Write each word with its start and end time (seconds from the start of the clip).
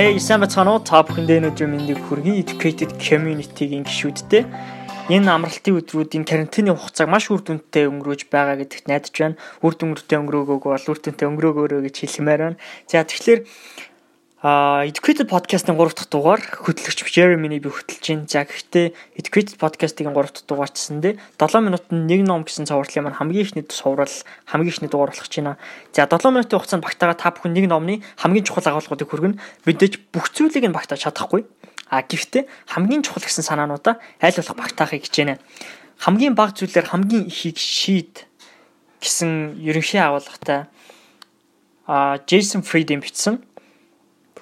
Hey, 0.00 0.16
сайн 0.16 0.40
бацгаана 0.40 0.72
уу? 0.72 0.80
Та 0.80 1.02
бүхэндээ 1.04 1.44
өнөөдөр 1.44 1.68
мэндийг 1.68 2.00
хүргэе. 2.08 2.40
Educated 2.40 2.96
Community-гийн 2.96 3.84
гишүүдтэй. 3.84 4.48
Энэ 5.12 5.28
амралтын 5.28 5.76
өдрүүд 5.76 6.16
энэ 6.16 6.24
карантины 6.24 6.72
хугацааг 6.72 7.12
маш 7.12 7.28
үр 7.28 7.44
дүнтэй 7.44 7.84
өнгөрөөж 7.84 8.32
байгаа 8.32 8.56
гэдэгт 8.64 8.88
найдаж 8.88 9.12
байна. 9.12 9.36
Үр 9.60 9.76
дүнтэй 9.76 10.16
өнгөрөөгөөг 10.24 10.64
бол 10.72 10.88
үр 10.88 10.98
дүнтэй 11.04 11.26
өнгөрөөгөөрөө 11.28 11.80
гэж 11.84 11.96
хэлмээр 12.00 12.40
байна. 12.40 12.56
За 12.88 13.04
тэгэхээр 13.04 13.40
А 14.42 14.86
Educated 14.88 15.28
podcast-ын 15.28 15.76
3 15.76 15.92
дахь 15.92 16.08
дугаар 16.08 16.40
хөтлөгч 16.40 17.04
Jeremy-ний 17.12 17.60
би 17.60 17.68
хөтлөж 17.68 18.00
байна. 18.00 18.24
За 18.24 18.48
гэхдээ 18.48 18.96
Educated 19.20 19.60
podcast-ийн 19.60 20.16
3 20.16 20.16
дахь 20.16 20.48
дугаарчсандээ 20.48 21.20
7 21.36 21.60
минутанд 21.60 22.08
нэг 22.08 22.24
ном 22.24 22.48
гэсэн 22.48 22.64
цувралын 22.64 23.04
маань 23.04 23.20
хамгийн 23.20 23.44
ихний 23.44 23.68
цуврал 23.68 24.08
хамгийн 24.48 24.72
ихний 24.72 24.88
дугаар 24.88 25.12
болох 25.12 25.28
гэж 25.28 25.44
байна. 25.44 25.60
За 25.92 26.08
7 26.08 26.32
минутын 26.32 26.56
хугацаанд 26.56 26.84
багтаага 26.88 27.20
та 27.20 27.36
бүхэн 27.36 27.52
нэг 27.52 27.68
номны 27.68 28.00
хамгийн 28.16 28.48
чухал 28.48 28.64
агуулгуудыг 28.64 29.12
хүргэнэ. 29.12 29.36
Мэдээж 29.68 30.08
бүх 30.08 30.32
зүйлийг 30.32 30.64
нь 30.64 30.72
багтааж 30.72 31.04
чадахгүй. 31.04 31.44
А 31.92 32.00
гэхдээ 32.00 32.48
хамгийн 32.72 33.04
чухал 33.04 33.20
гэсэн 33.20 33.44
санаануудаа 33.44 34.00
аль 34.24 34.38
болох 34.40 34.56
багтаахыг 34.56 35.04
хичээнэ. 35.04 35.36
Хамгийн 36.00 36.32
бага 36.32 36.56
зүйлээр 36.56 36.88
хамгийн 36.88 37.28
ихийг 37.28 37.60
шийд 37.60 38.24
гэсэн 39.04 39.60
ерөнхий 39.60 40.00
агуулгатай 40.00 40.64
а 41.90 42.22
Jason 42.24 42.62
Fried-ийн 42.64 43.04
бичсэн 43.04 43.42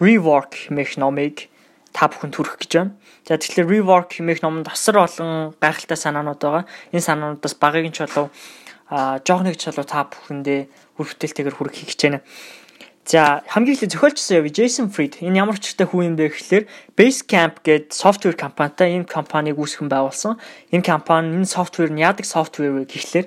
rework 0.00 0.54
хэмээх 0.54 0.98
номыг 0.98 1.50
та 1.92 2.06
бүхэнд 2.06 2.34
хүргэх 2.38 2.58
гэж 2.62 2.72
байна. 2.78 2.92
За 3.26 3.36
тэгэхээр 3.36 3.82
rework 3.82 4.14
хэмээх 4.14 4.40
номонд 4.42 4.70
асар 4.70 5.02
олон 5.02 5.54
гайхалтай 5.58 5.98
санаанууд 5.98 6.40
байгаа. 6.40 6.64
Энэ 6.94 7.02
санаануудаас 7.02 7.54
багыг 7.58 7.86
нь 7.90 7.96
чулуу 7.96 8.30
а 8.88 9.20
жоохныг 9.20 9.58
чулуу 9.58 9.84
та 9.84 10.08
бүхэндээ 10.08 10.60
үр 10.96 11.06
бүтээлтэйгээр 11.06 11.56
хүргэх 11.58 11.86
гэж 11.92 12.00
байна. 12.06 12.20
За 13.08 13.40
хамгийн 13.48 13.76
ихний 13.76 13.88
зохиолчсон 13.88 14.44
яв 14.44 14.52
Jason 14.52 14.92
Fried. 14.92 15.16
Энэ 15.24 15.40
ямар 15.40 15.56
ч 15.56 15.72
ихтэй 15.72 15.88
хүн 15.88 16.12
юм 16.12 16.16
бэ 16.20 16.28
гэхэлэр 16.28 16.64
Basecamp 16.92 17.64
гэдэг 17.64 17.88
software 17.88 18.36
компанитай 18.36 19.00
энэ 19.00 19.08
компанийг 19.08 19.56
үүсгэн 19.56 19.88
байгуулсан. 19.88 20.36
Энэ 20.76 20.84
компани 20.84 21.40
энэ 21.40 21.48
софтвер 21.48 21.88
нь 21.88 22.04
яадаг 22.04 22.28
софтвер 22.28 22.76
вэ 22.76 22.84
гэхэлэр 22.84 23.26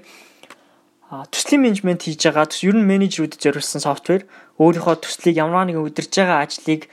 төслийн 1.12 1.68
менежмент 1.68 2.08
хийж 2.08 2.24
байгаа 2.24 2.48
ер 2.48 2.76
нь 2.80 2.88
менежерүүдэд 2.88 3.44
зориулсан 3.44 3.84
софтвер 3.84 4.24
өөрийнхөө 4.64 4.96
төслийг 5.04 5.36
ямар 5.44 5.68
нэгэн 5.68 5.84
удирж 5.84 6.08
байгаа 6.16 6.48
ажлыг 6.48 6.88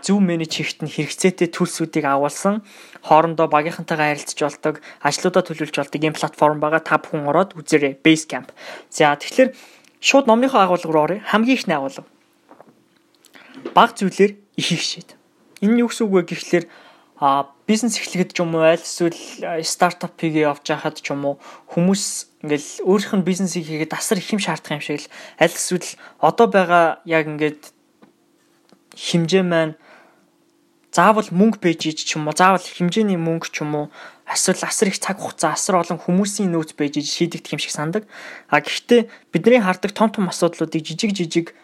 зөв 0.00 0.16
менеж 0.20 0.52
хийхэд 0.56 0.80
нь 0.84 0.92
хэрэгцээтэй 0.92 1.48
төлсүүдийг 1.52 2.08
агуулсан 2.08 2.64
хоорондоо 3.04 3.52
багийнхантайгаа 3.52 4.16
харилцаж 4.16 4.40
болдог 4.40 4.74
ажлуудаа 5.04 5.44
төлөвлөж 5.44 5.76
болдог 5.76 6.00
ийм 6.00 6.16
платформ 6.16 6.60
байгаа 6.60 6.80
та 6.80 6.96
бүхэн 7.00 7.28
ороод 7.28 7.56
үзээрэй 7.56 8.00
Basecamp. 8.00 8.48
За 8.88 9.12
тэгэхээр 9.16 9.52
шууд 10.00 10.24
номныхоо 10.24 10.60
агуулга 10.64 10.92
руу 10.92 11.04
оръё. 11.04 11.24
Хамгийн 11.24 11.56
ихний 11.60 11.76
агуулга. 11.76 12.04
Баг 13.76 13.96
зүйлээр 13.96 14.36
их 14.56 14.68
их 14.72 14.80
шийд. 14.84 15.16
Энэ 15.60 15.84
юу 15.84 15.88
гэсэн 15.92 16.08
үг 16.08 16.12
вэ 16.12 16.22
гэхлээр 16.32 16.64
а 17.20 17.52
бизнес 17.70 17.94
эхлэхэд 18.02 18.34
ч 18.34 18.42
юм 18.42 18.58
уу 18.58 18.66
аль 18.66 18.82
эсвэл 18.82 19.14
стартапыг 19.62 20.34
явж 20.34 20.66
байхад 20.66 20.98
ч 20.98 21.14
юм 21.14 21.22
уу 21.22 21.34
хүмүүс 21.70 22.02
ингээл 22.42 22.70
өөрийнх 22.82 23.14
нь 23.22 23.28
бизнесийг 23.30 23.70
хийгээд 23.70 23.94
асар 23.94 24.18
их 24.18 24.34
юм 24.34 24.42
шаардах 24.42 24.74
юм 24.74 24.82
шиг 24.82 25.06
л 25.06 25.10
аль 25.38 25.54
эсвэл 25.54 25.86
одоо 26.18 26.46
байгаа 26.50 26.98
яг 27.06 27.30
ингээд 27.30 27.70
хэмжээ 28.98 29.44
маань 29.46 29.78
заавал 30.90 31.30
мөнгө 31.30 31.62
бэж 31.62 31.80
иж 31.94 31.98
ч 32.02 32.18
юм 32.18 32.26
уу 32.26 32.34
заавал 32.34 32.66
хэмжээний 32.66 33.14
мөнгө 33.14 33.54
ч 33.54 33.62
юм 33.62 33.72
уу 33.78 33.86
эсвэл 34.26 34.66
асар 34.66 34.90
их 34.90 34.98
цаг 34.98 35.22
хугацаа 35.22 35.54
асар 35.54 35.78
олон 35.78 36.02
хүмүүсийн 36.02 36.50
нөөц 36.50 36.74
бэж 36.74 36.98
иж 36.98 37.06
шийдэгдэх 37.14 37.54
юм 37.54 37.62
шиг 37.62 37.74
сандаг. 37.74 38.02
А 38.50 38.58
гэхдээ 38.58 39.06
бидний 39.30 39.62
хардаг 39.62 39.94
том 39.94 40.10
том 40.10 40.26
асуудлуудыг 40.26 40.82
жижиг 40.82 41.14
жижиг 41.14 41.54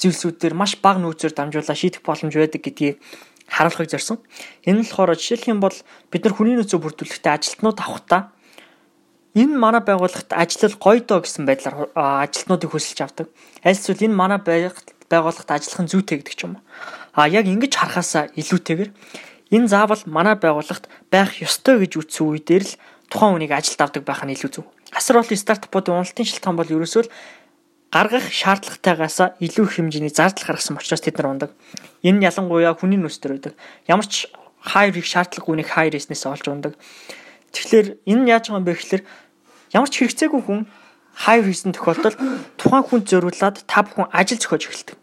зүйлсүүдээр 0.00 0.56
маш 0.56 0.80
бага 0.80 1.00
нөөцөөр 1.04 1.32
дамжуулаад 1.36 1.76
шийдэх 1.76 2.00
боломж 2.00 2.32
байдаг 2.32 2.60
гэдгийг 2.64 2.96
харуулахыг 3.50 3.90
зорьсон. 3.90 4.22
Энэ 4.64 4.80
нь 4.80 4.86
болохоор 4.86 5.18
жишээлх 5.18 5.50
юм 5.50 5.60
бол 5.60 5.74
бид 6.08 6.22
нар 6.24 6.34
хүний 6.38 6.54
нөөцөө 6.54 6.78
бүрдүүлэхдээ 6.80 7.34
ажилтнууд 7.34 7.78
авахтаа 7.82 8.30
энэ 9.34 9.54
манай 9.58 9.82
байгууллагт 9.82 10.30
ажиллал 10.34 10.74
гоё 10.78 11.00
доо 11.06 11.20
гэсэн 11.22 11.46
байдлаар 11.46 11.90
ажилтнуудыг 11.94 12.70
хөсөлж 12.70 12.98
авдаг. 13.02 13.26
Аль 13.62 13.78
эсвэл 13.78 14.06
энэ 14.10 14.14
манай 14.14 14.38
байгууллагт 14.42 15.50
ажиллах 15.50 15.82
нь 15.86 15.90
зүйтэй 15.90 16.18
гэдэг 16.18 16.34
ч 16.34 16.40
юм 16.46 16.58
уу. 16.58 16.62
А 17.14 17.30
яг 17.30 17.46
ингэж 17.46 17.74
харахаасаа 17.78 18.34
илүүтэйгээр 18.34 18.90
энэ 19.54 19.70
заавал 19.70 20.02
манай 20.06 20.34
байгууллагт 20.34 20.90
байх 21.10 21.38
ёстой 21.42 21.78
гэж 21.78 21.92
үзсэн 21.98 22.26
үедэр 22.26 22.64
л 22.66 22.74
тухайн 23.10 23.38
хүнийг 23.38 23.54
ажилд 23.54 23.82
авдаг 23.82 24.02
байх 24.02 24.22
нь 24.26 24.34
илүү 24.34 24.50
зөв. 24.50 24.66
Асар 24.94 25.22
олон 25.22 25.38
стартапуудын 25.38 25.94
уналтын 26.02 26.26
шилтгаан 26.26 26.58
бол 26.58 26.66
ерөөсөө 26.66 27.02
л 27.06 27.12
гаргах 27.90 28.30
шаардлагатайгаас 28.30 29.42
илүү 29.42 29.64
их 29.66 29.74
хэмжээний 29.74 30.14
зардал 30.14 30.46
гаргасан 30.46 30.78
учраас 30.78 31.02
тэд 31.02 31.18
нар 31.18 31.30
ундаг. 31.34 31.50
Энэ 32.06 32.22
нь 32.22 32.26
ялангуяа 32.26 32.78
хүний 32.78 32.96
нөөц 32.96 33.18
төр 33.18 33.34
байдаг. 33.34 33.54
Ямар 33.90 34.06
ч 34.06 34.30
хайр 34.62 34.94
их 34.94 35.06
шаардлагагүй 35.10 35.58
нэг 35.58 35.68
хайр 35.74 35.98
эснээс 35.98 36.22
олж 36.30 36.46
ундаг. 36.46 36.78
Тэгэхээр 37.50 37.98
энэ 38.06 38.22
нь 38.22 38.30
яаж 38.30 38.46
байгаа 38.46 38.62
юм 38.62 38.66
бэ 38.70 38.78
гэхээр 38.78 39.02
ямар 39.74 39.90
ч 39.90 39.94
хэрэгцээгүй 40.06 40.42
хүн 40.46 40.70
хайр 41.18 41.44
хийсэн 41.44 41.74
тохиолдолд 41.74 42.18
тухайн 42.54 42.84
хүнд 42.86 43.04
зориулаад 43.10 43.56
та 43.66 43.82
бүхэн 43.82 44.06
ажил 44.14 44.38
зохиож 44.38 44.62
эхэлдэг. 44.70 44.96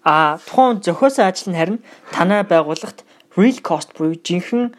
А 0.00 0.40
тухайн 0.48 0.80
зохиосон 0.80 1.28
ажил 1.28 1.52
нь 1.52 1.58
харин 1.60 1.78
танай 2.08 2.40
байгууллагт 2.40 3.04
real 3.36 3.58
cost 3.60 3.92
буюу 3.92 4.16
жинхэнэ 4.16 4.72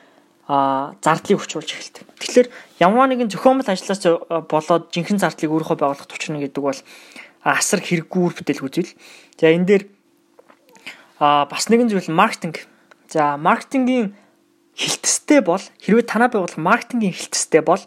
а 0.47 0.93
зардлыг 1.01 1.41
хүчруулж 1.41 1.69
эхэлдэг. 1.73 2.05
Тэгэхээр 2.21 2.47
ямар 2.81 3.09
нэгэн 3.09 3.29
зохиомжтой 3.33 3.77
ажлаас 3.77 4.01
болоод 4.49 4.93
жинхэнэ 4.93 5.21
зардлыг 5.21 5.49
өөрийнхөө 5.53 5.77
байгууллагт 5.77 6.13
учрна 6.13 6.37
гэдэг 6.41 6.61
бол 6.61 6.79
асар 7.45 7.79
хэрэггүй 7.85 8.21
үр 8.25 8.33
бүтээл 8.33 8.65
үзэл. 8.65 8.91
За 9.37 9.53
энэ 9.53 9.65
дээр 9.69 9.83
а 11.21 11.45
бас 11.45 11.69
нэгэн 11.69 11.93
зүйл 11.93 12.09
маркетинг. 12.09 12.65
За 13.07 13.37
маркетингийн 13.37 14.17
хилтэстэй 14.73 15.45
бол 15.45 15.61
хэрвээ 15.79 16.09
танаа 16.09 16.33
байгуулах 16.33 16.57
маркетингийн 16.57 17.13
хилтэстэй 17.13 17.61
бол 17.61 17.85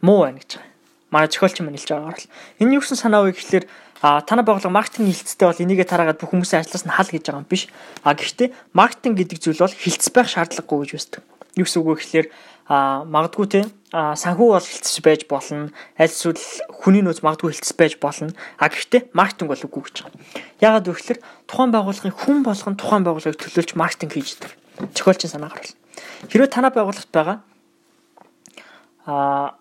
муу 0.00 0.22
байна 0.22 0.38
гэж 0.38 0.62
байгаа. 0.62 0.70
Манай 1.10 1.28
зохиолч 1.28 1.58
юм 1.58 1.74
хэлж 1.74 1.90
байгаагаар 1.90 2.20
л. 2.22 2.30
Энэ 2.62 2.74
юу 2.78 2.82
гэсэн 2.86 2.96
санаа 2.96 3.26
вэ 3.26 3.34
гэхэлэр 3.34 3.66
а 4.06 4.22
танаа 4.22 4.46
байгуулах 4.46 4.70
маркетинг 4.70 5.10
хилцтэй 5.10 5.50
бол 5.50 5.62
энийгээ 5.66 5.90
тараагаад 5.90 6.20
бүх 6.22 6.30
хүмүүсийн 6.30 6.62
ажлаас 6.62 6.86
нь 6.86 6.94
хал 6.94 7.10
гэж 7.10 7.26
байгаа 7.26 7.42
юм 7.42 7.48
биш. 7.50 7.66
А 8.06 8.14
гэхдээ 8.14 8.54
маркетинг 8.70 9.18
гэдэг 9.18 9.38
зүйл 9.42 9.62
бол 9.66 9.74
хилцэх 9.74 10.12
байх 10.14 10.28
шаардлагагүй 10.30 10.78
гэж 10.86 10.90
үздэг. 10.94 11.22
Юу 11.56 11.64
гэсэн 11.64 11.80
үг 11.80 11.88
вэ 11.88 11.96
гэхэлэр 11.96 12.28
а 12.68 13.06
магадгүй 13.08 13.46
те 13.48 13.60
санхүү 13.94 14.48
бол 14.52 14.60
хилцэж 14.60 15.00
байж 15.00 15.22
болно 15.24 15.72
аль 15.96 16.12
эсвэл 16.12 16.36
хүний 16.68 17.00
нөөц 17.00 17.24
магадгүй 17.24 17.56
хилцэж 17.56 17.76
байж 17.80 17.94
болно 17.96 18.36
а 18.60 18.68
гэхдээ 18.68 19.16
маркетинг 19.16 19.48
бол 19.54 19.64
үгүй 19.64 19.82
гэж 19.88 19.96
байна. 20.04 20.20
Яагаад 20.60 20.84
вэ 20.84 20.94
гэхээр 21.00 21.20
тухайн 21.48 21.72
байгууллагын 21.72 22.12
хүн 22.12 22.38
болгон 22.44 22.76
тухайн 22.76 23.08
байгууллагыг 23.08 23.40
төлөөлж 23.40 23.72
маркетинг 23.72 24.12
хийж 24.12 24.36
идэг. 24.36 24.52
Зохиолчийн 24.92 25.32
санаа 25.32 25.48
гарвал. 25.48 25.78
Хэрвээ 26.28 26.50
танай 26.52 26.72
байгууллагт 26.76 27.08
байгаа 27.14 27.38
а 29.06 29.56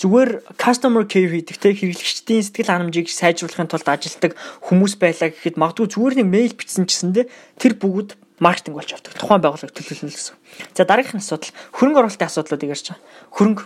зүгээр 0.00 0.56
customer 0.58 1.04
care 1.06 1.28
хийдэг 1.28 1.56
те 1.60 1.76
хэрэглэгчдийн 1.76 2.42
сэтгэл 2.42 2.72
ханамжийг 2.72 3.08
сайжруулахын 3.12 3.68
тулд 3.68 3.88
ажилтдаг 3.88 4.32
хүмүүс 4.64 4.96
байлаа 4.96 5.28
гэхэд 5.28 5.60
магадгүй 5.60 5.86
зүгээр 5.92 6.14
нэг 6.24 6.28
мэйл 6.28 6.54
бичсэн 6.56 6.88
гэсэндэ 6.88 7.28
тэр 7.60 7.76
бүгд 7.76 8.16
маркетинг 8.40 8.76
болж 8.80 8.90
авдаг. 8.96 9.12
Тухайн 9.14 9.44
байгууллагыг 9.44 9.76
төлөвлөнө 9.76 10.10
гэсэн. 10.16 10.36
За 10.74 10.88
дараагийн 10.88 11.20
асуудал 11.20 11.52
хөрөнгө 11.76 12.00
оруулалтын 12.00 12.26
асуудлуудыг 12.26 12.72
ярьж 12.72 12.86
байгаа. 12.88 13.04
Хөрөнгө 13.36 13.62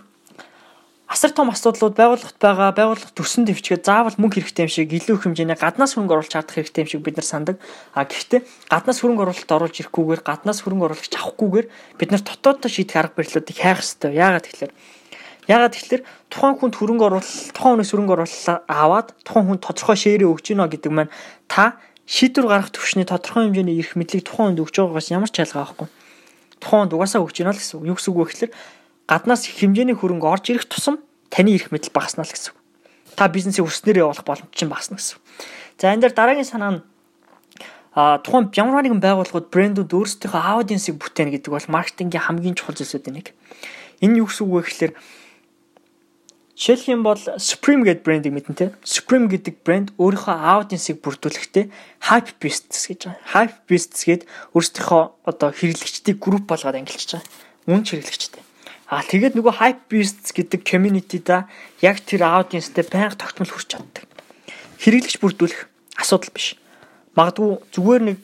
асар 1.15 1.31
том 1.31 1.49
асуудлууд 1.55 1.95
байгууллагт 1.95 2.39
байгаа 2.43 2.75
байгууллага 2.75 3.15
төсөн 3.15 3.47
дэвчгээд 3.47 3.87
заавал 3.87 4.19
мөнгө 4.19 4.43
хэрэгтэй 4.43 4.67
юм 4.67 4.73
шиг 4.75 4.91
илүү 4.91 5.15
их 5.15 5.25
хэмжээний 5.25 5.55
гаднаас 5.55 5.95
хөрөнгө 5.95 6.15
оруулж 6.19 6.33
чадах 6.35 6.59
хэрэгтэй 6.59 6.83
юм 6.83 6.91
шиг 6.91 7.03
бид 7.07 7.17
нар 7.17 7.29
сандаг. 7.29 7.57
А 7.95 8.03
гэхдээ 8.03 8.43
гаднаас 8.67 8.99
хөрөнгө 8.99 9.23
оруулалт 9.23 9.55
оруулж 9.55 9.77
ирэхгүйгээр 9.79 10.23
гаднаас 10.27 10.59
хөрөнгө 10.67 10.87
оруулагч 10.91 11.15
авахгүйгээр 11.15 11.67
бид 12.03 12.11
нар 12.11 12.23
дотооддоо 12.27 12.71
шийдэх 12.73 12.99
арга 12.99 13.15
барилуудыг 13.15 13.55
хайх 13.55 13.79
хэрэгтэй. 13.79 14.11
Яагаад 14.11 14.45
тэгэхээр 14.49 14.73
Ягаад 15.45 15.77
тэгэхээр 15.77 16.03
тухайн 16.33 16.57
хүнд 16.57 16.75
хөрөнгө 16.81 17.05
оруулалт 17.05 17.53
тухайн 17.53 17.77
хүнээс 17.77 17.93
хөрөнгө 17.93 18.15
оруулалт 18.17 18.65
аваад 18.65 19.09
тухайн 19.29 19.45
хүнд 19.45 19.61
тодорхой 19.61 19.97
шээрээ 20.01 20.29
өгч 20.33 20.57
гинэ 20.57 20.73
гэдэг 20.73 20.93
маань 20.93 21.13
та 21.53 21.77
шийдвэр 22.07 22.47
гаргах 22.47 22.73
төвшний 22.73 23.09
тодорхой 23.09 23.49
хэмжээний 23.49 23.81
эрх 23.81 23.97
мэдлийг 23.97 24.29
тухайн 24.29 24.57
хүнд 24.57 24.63
өгч 24.65 24.77
байгаагаас 24.77 25.09
ямар 25.09 25.31
ч 25.33 25.41
ялгаа 25.41 25.65
байхгүй. 25.65 25.89
Тухайн 26.61 26.81
хүнд 26.85 26.95
угаасаа 26.97 27.25
өгч 27.25 27.37
байна 27.41 27.57
л 27.57 27.61
гэсэн 27.61 27.77
үг. 27.81 27.89
Юу 27.89 27.97
гэсэн 27.97 28.11
үг 28.13 28.21
вэ 28.21 28.29
гэхээр 28.29 28.53
гаднаас 29.09 29.43
их 29.49 29.57
хэмжээний 29.57 29.97
хөрөнгө 29.97 30.29
орж 30.29 30.45
ирэх 30.53 30.69
тусам 30.69 31.01
таны 31.33 31.57
эрх 31.57 31.73
мэдэл 31.73 31.97
багаснаа 31.97 32.29
л 32.29 32.35
гэсэн 32.35 32.53
үг. 32.53 32.59
Та 33.17 33.33
бизнесийг 33.33 33.65
өснөр 33.65 34.05
явуулах 34.05 34.25
боломж 34.29 34.53
чинь 34.53 34.69
багасна 34.69 35.01
гэсэн. 35.01 35.17
За 35.81 35.93
энэ 35.93 36.05
дээр 36.05 36.13
дараагийн 36.13 36.45
санаа 36.45 36.73
нь 36.77 36.81
а 37.95 38.19
тухайн 38.19 38.51
ямар 38.59 38.83
нэгэн 38.83 38.99
байгууллагууд 38.99 39.55
брэндүүд 39.55 39.95
өөрсдийнхөө 39.95 40.43
аудиенсыг 40.43 40.99
бүтээнэ 40.99 41.39
гэдэг 41.39 41.51
бол 41.55 41.69
маркетингийн 41.71 42.27
хамгийн 42.27 42.59
чухал 42.59 42.75
зүйлсүүдийн 42.75 43.23
нэг. 43.23 43.31
Энэ 44.03 44.19
юу 44.19 44.27
гэсэн 44.27 44.51
үг 44.51 44.53
вэ 44.53 44.63
гэхээр 44.67 44.93
Жишээлх 46.55 46.87
юм 46.87 47.03
бол 47.03 47.19
Supreme 47.19 47.83
гэдэг 47.83 48.07
брендийг 48.07 48.31
мэднэ 48.31 48.55
те. 48.55 48.67
Supreme 48.87 49.27
гэдэг 49.27 49.67
брэнд 49.67 49.89
өөрийнхөө 49.99 50.39
аудиенсыг 50.39 51.03
бүрдүүлэхдээ 51.03 51.67
Hype 52.07 52.39
Beasts 52.39 52.87
гэж 52.87 53.11
байгаа. 53.11 53.27
Hype 53.35 53.59
Beasts 53.67 54.07
гээд 54.07 54.23
өөрсдийнхөө 54.55 55.03
одоо 55.27 55.51
хэрэглэгчдийг 55.51 56.23
групп 56.23 56.47
болгоод 56.47 56.79
ангилчихж 56.79 57.19
байгаа. 57.19 57.31
Үнч 57.75 57.87
хэрэглэгчтэй. 57.91 58.43
Аа 58.87 59.03
тэгээд 59.03 59.35
нөгөө 59.35 59.55
Hype 59.59 59.83
Beasts 59.91 60.31
гэдэг 60.31 60.63
community-да 60.63 61.51
яг 61.83 61.99
тэр 62.07 62.23
аудиенстэй 62.23 62.87
байнга 62.87 63.19
тогтмол 63.19 63.51
хүрч 63.51 63.75
чаддаг. 63.75 64.07
Хэрэглэгч 64.79 65.19
бүрдүүлэх 65.19 65.67
асуудал 65.99 66.31
биш. 66.31 66.55
магадгүй 67.19 67.63
зүгээр 67.75 68.03
нэг 68.15 68.21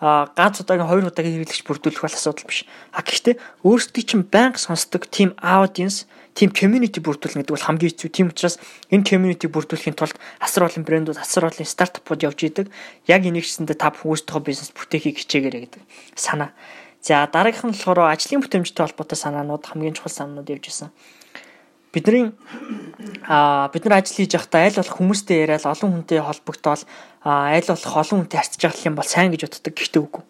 ганц 0.00 0.62
удаагийн 0.62 0.86
хоёр 0.86 1.10
удаагийн 1.10 1.42
хэрэглэгч 1.42 1.66
бүрдүүлэх 1.66 2.02
бол 2.06 2.14
асуудал 2.14 2.46
биш. 2.46 2.62
А 2.94 3.02
гэхдээ 3.02 3.34
өөрсдий 3.66 4.06
чинь 4.06 4.22
байнга 4.22 4.58
сонсдог 4.58 5.10
team 5.10 5.34
audience, 5.42 6.06
team 6.38 6.54
community 6.54 7.02
бүрдүүлнэ 7.02 7.42
гэдэг 7.42 7.54
бол 7.54 7.66
хамгийн 7.66 7.90
хэцүү. 7.90 8.10
Тийм 8.14 8.30
учраас 8.30 8.62
энэ 8.94 9.02
community 9.02 9.50
бүрдүүлэхийн 9.50 9.98
тулд 9.98 10.14
асар 10.38 10.70
олон 10.70 10.86
брэндүүд, 10.86 11.18
асар 11.18 11.50
олон 11.50 11.66
стартапууд 11.66 12.22
явж 12.22 12.38
идэг. 12.46 12.66
Яг 13.10 13.26
энийг 13.26 13.42
гэсэндээ 13.42 13.74
та 13.74 13.90
өөрсдөө 13.90 14.38
бизнес 14.46 14.70
бүтэхийг 14.70 15.18
хичээгээрэй 15.18 15.62
гэдэг 15.66 15.82
санаа. 16.14 16.54
За 17.02 17.26
дараагийнх 17.26 17.66
нь 17.66 17.74
болохоор 17.74 18.14
ажлын 18.14 18.42
бүтээмжтэй 18.42 18.82
холбоотой 18.86 19.18
санаанууд 19.18 19.66
хамгийн 19.66 19.98
чухал 19.98 20.14
санаанууд 20.14 20.46
явж 20.46 20.70
исэн 20.70 20.90
бидний 21.92 22.32
а 23.28 23.68
бид 23.72 23.84
нар 23.84 24.00
ажил 24.00 24.16
хийж 24.20 24.32
байхдаа 24.36 24.68
аль 24.68 24.78
болох 24.78 24.96
хүмүүстэй 24.98 25.44
яриад 25.44 25.64
олон 25.64 26.04
хүнтэй 26.04 26.20
холбогдоод 26.20 26.82
аль 27.24 27.68
болох 27.68 27.94
олон 27.96 28.18
хүнтэй 28.24 28.38
харьцаж 28.38 28.62
явах 28.64 28.86
юм 28.86 28.96
бол 28.96 29.08
сайн 29.08 29.32
гэж 29.32 29.42
боддог 29.48 29.74
гэхдээ 29.74 30.02
үгүй. 30.02 30.24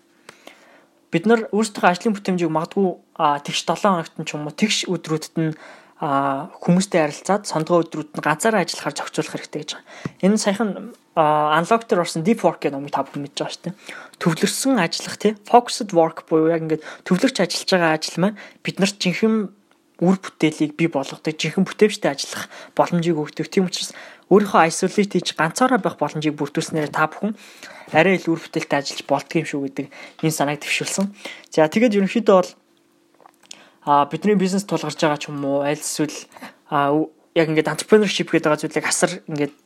Бид 1.08 1.25
нар 1.26 1.40
өөрсдөө 1.50 1.88
ажлын 1.88 2.14
бүтээмжийг 2.14 2.52
магадгүй 2.52 2.88
тэгш 3.19 3.60
7 3.64 3.81
хоногт 3.81 4.14
нь 4.20 4.26
ч 4.28 4.31
юм 4.37 4.46
уу 4.46 4.55
тэгш 4.55 4.87
өдрүүдэд 4.93 5.34
нь 5.40 5.56
хүмүүстэй 5.99 7.00
харилцаад 7.02 7.43
сондгоо 7.50 7.82
өдрүүд 7.82 8.14
нь 8.14 8.22
ганцаараа 8.22 8.62
ажиллахаар 8.62 8.94
зохицуулах 8.94 9.34
хэрэгтэй 9.34 9.60
гэж 9.66 9.70
байгаа. 9.75 9.87
Энэ 10.22 10.38
саяхан 10.38 10.94
unlock 11.19 11.90
дээр 11.90 12.06
орсон 12.06 12.22
deep 12.22 12.46
work 12.46 12.62
гэх 12.62 12.70
номыг 12.70 12.94
та 12.94 13.02
бүхэн 13.02 13.26
мэдж 13.26 13.34
байгаа 13.34 13.50
шүү 13.50 13.64
дээ. 13.66 13.75
Төвлөрсөн 14.22 14.78
ажиллах 14.78 15.16
тий 15.19 15.34
focused 15.43 15.90
work 15.90 16.22
буюу 16.31 16.55
яг 16.55 16.62
ингээд 16.62 16.87
төвлөрч 17.02 17.43
ажиллаж 17.43 17.70
байгаа 17.75 17.99
ажил 17.99 18.22
маань 18.22 18.38
бид 18.62 18.78
нарт 18.78 19.02
жинхэнэ 19.02 19.57
үр 19.99 20.17
бүтээлийг 20.19 20.79
бий 20.79 20.87
болгодог 20.87 21.35
жинхэнэ 21.35 21.67
бүтээмжтэй 21.67 22.11
ажиллах 22.15 22.47
боломжийг 22.79 23.19
өгдөг. 23.19 23.50
Тийм 23.50 23.67
учраас 23.67 23.93
өөрийнхөө 24.31 24.69
isolate 24.71 25.19
хийж 25.19 25.35
ганцаараа 25.35 25.83
байх 25.83 25.99
боломжийг 25.99 26.39
бүрдүүлснээр 26.39 26.93
та 26.95 27.11
бүхэн 27.11 27.35
арай 27.91 28.21
илүү 28.21 28.33
үр 28.37 28.43
бүтээлтэй 28.47 28.79
ажиллаж 28.79 29.03
болдго 29.09 29.35
юм 29.43 29.47
шүү 29.49 29.61
гэдэг 29.67 29.87
энэ 30.23 30.37
санааг 30.39 30.62
төвшүүлсэн. 30.62 31.06
За 31.50 31.67
тэгээд 31.67 31.99
ерөнхийдөө 31.99 32.37
бол 32.37 32.50
а 33.89 34.05
бидний 34.06 34.37
бизнес 34.37 34.69
тулгарч 34.69 35.00
байгаа 35.00 35.19
ч 35.19 35.33
юм 35.33 35.43
уу 35.43 35.65
аль 35.65 35.81
эсвэл 35.81 36.15
яг 36.71 37.47
ингээд 37.49 37.73
entrepreneurship 37.73 38.29
гэдэг 38.29 38.44
байгаа 38.44 38.62
зүйлийг 38.62 38.87
асар 38.87 39.12
ингээд 39.27 39.56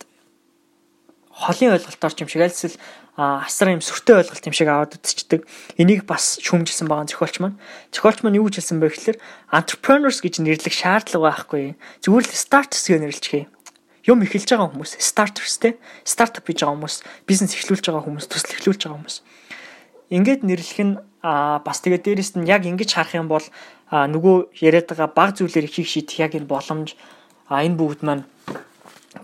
холын 1.42 1.74
ойлголтоор 1.74 2.14
юм 2.22 2.30
шиг 2.30 2.42
аль 2.46 2.54
эсвэл 2.54 2.78
асар 3.18 3.74
юм 3.74 3.82
сүртэй 3.82 4.22
ойлголт 4.22 4.46
юм 4.46 4.54
шиг 4.56 4.68
аваад 4.70 4.96
үзчихдэг. 4.96 5.44
Энийг 5.76 6.08
бас 6.08 6.40
шүүмжилсэн 6.40 6.88
байгаа 6.88 7.10
зохиолч 7.10 7.42
маань. 7.42 7.58
Зохиолч 7.92 8.22
маань 8.22 8.38
юу 8.40 8.48
гэж 8.48 8.62
хэлсэн 8.62 8.80
бэ 8.80 8.88
гэхээр 8.88 9.18
entrepreneurs 9.52 10.24
гэж 10.24 10.40
нэрлэх 10.40 10.72
шаардлага 10.72 11.28
байхгүй. 11.28 11.76
Зүгээр 12.00 12.24
л 12.24 12.32
starters 12.32 12.88
гэж 12.88 13.02
нэрлэчихье. 13.04 13.50
Юм 14.08 14.24
эхэлж 14.24 14.48
байгаа 14.48 14.72
хүмүүс 14.72 14.96
starters 14.98 15.60
те 15.60 15.76
стартап 16.02 16.48
хийж 16.48 16.64
байгаа 16.64 16.74
хүмүүс, 16.74 16.96
бизнес 17.28 17.54
эхлүүлж 17.54 17.84
байгаа 17.86 18.02
хүмүүс, 18.02 18.26
төсөл 18.26 18.56
эхлүүлж 18.58 18.80
байгаа 18.88 18.98
хүмүүс. 18.98 19.16
Ингээд 20.10 20.42
нэрлэх 20.42 20.80
нь 20.82 20.94
бас 21.22 21.78
тэгээд 21.84 22.02
дээрэс 22.08 22.32
нь 22.34 22.50
яг 22.50 22.66
ингэж 22.66 22.90
харах 22.98 23.14
юм 23.14 23.30
бол 23.30 23.46
нөгөө 23.92 24.58
яриад 24.58 24.90
байгаа 24.90 25.08
баг 25.12 25.30
зүйлээр 25.38 25.70
ихийг 25.70 25.86
шийдэх 25.86 26.18
яг 26.18 26.32
энэ 26.34 26.50
боломж 26.50 26.98
энэ 27.46 27.78
бүгд 27.78 28.00
маань 28.02 28.26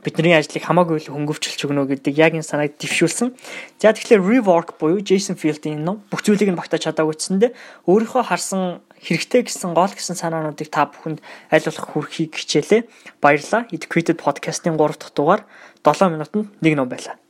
бидний 0.08 0.32
ажлыг 0.32 0.64
хамаагүй 0.64 1.04
л 1.04 1.12
хөнгөвчлж 1.12 1.60
өгнө 1.68 1.84
гэдэг 1.84 2.16
яг 2.16 2.32
энэ 2.32 2.48
санааг 2.48 2.80
дэвшүүлсэн. 2.80 3.36
За 3.76 3.92
тэгэхээр 3.92 4.24
rework 4.24 4.80
буюу 4.80 5.04
Jason 5.04 5.36
Field-ийн 5.36 5.84
ном 5.84 6.00
бүх 6.08 6.24
зүйлийг 6.24 6.48
нь 6.48 6.56
багтааж 6.56 6.88
чадаагүй 6.88 7.20
гэсэндэ 7.20 7.52
өөрийнхөө 7.84 8.24
харсан 8.24 8.80
хэрэгтэй 9.04 9.44
гэсэн 9.44 9.76
гол 9.76 9.92
гэсэн 9.92 10.16
санаануудыг 10.16 10.72
та 10.72 10.88
бүхэнд 10.88 11.20
аль 11.52 11.66
болох 11.68 11.86
хүрхийг 11.92 12.32
хичээлээ. 12.32 12.88
Баярлалаа. 13.20 13.68
Educated 13.68 14.16
podcast-ийн 14.16 14.80
3 14.80 14.96
дахь 14.96 15.12
дугаар 15.12 15.44
7 15.84 16.08
минутанд 16.08 16.48
нэг 16.64 16.72
ном 16.72 16.88
байлаа. 16.88 17.20